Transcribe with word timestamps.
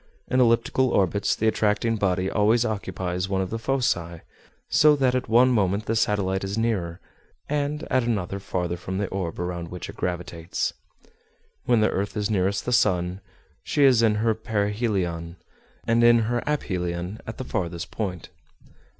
In 0.31 0.41
elliptical 0.41 0.89
orbits, 0.89 1.35
the 1.35 1.47
attracting 1.47 1.95
body 1.95 2.27
always 2.27 2.65
occupies 2.65 3.29
one 3.29 3.39
of 3.43 3.51
the 3.51 3.59
foci; 3.59 4.21
so 4.67 4.95
that 4.95 5.13
at 5.13 5.29
one 5.29 5.51
moment 5.51 5.85
the 5.85 5.95
satellite 5.95 6.43
is 6.43 6.57
nearer, 6.57 6.99
and 7.47 7.83
at 7.91 8.01
another 8.05 8.39
farther 8.39 8.77
from 8.77 8.97
the 8.97 9.05
orb 9.09 9.39
around 9.39 9.67
which 9.67 9.91
it 9.91 9.95
gravitates. 9.95 10.73
When 11.65 11.81
the 11.81 11.91
earth 11.91 12.17
is 12.17 12.31
nearest 12.31 12.65
the 12.65 12.71
sun 12.73 13.21
she 13.61 13.83
is 13.83 14.01
in 14.01 14.15
her 14.15 14.33
perihelion; 14.33 15.35
and 15.85 16.03
in 16.03 16.17
her 16.25 16.41
aphelion 16.47 17.19
at 17.27 17.37
the 17.37 17.43
farthest 17.45 17.91
point. 17.91 18.29